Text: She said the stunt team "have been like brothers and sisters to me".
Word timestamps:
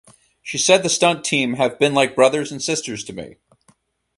She 0.41 0.57
said 0.57 0.81
the 0.81 0.89
stunt 0.89 1.23
team 1.23 1.53
"have 1.57 1.77
been 1.77 1.93
like 1.93 2.15
brothers 2.15 2.51
and 2.51 2.59
sisters 2.59 3.03
to 3.03 3.13
me". 3.13 3.35